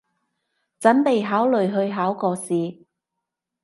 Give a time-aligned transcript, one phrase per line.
[0.79, 2.85] 準備考慮去考個試